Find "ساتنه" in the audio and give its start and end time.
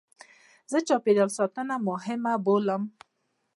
1.37-1.75